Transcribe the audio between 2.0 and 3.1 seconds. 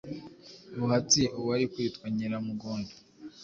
Nyiramugondo,